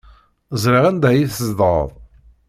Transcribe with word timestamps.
Ẓriɣ 0.61 0.83
anda 0.89 1.07
ay 1.09 1.21
tzedɣeḍ. 1.25 1.89